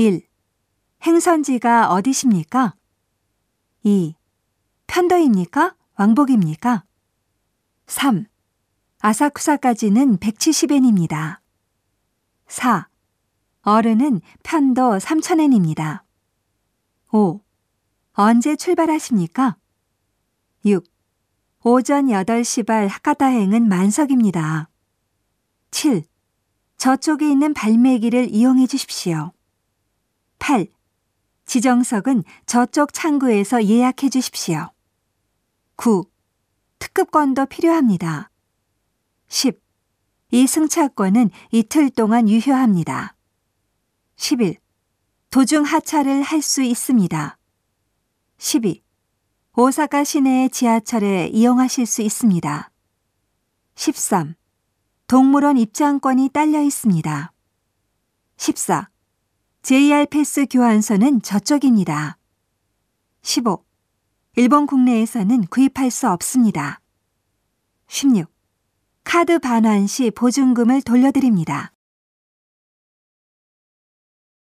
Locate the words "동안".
41.90-42.28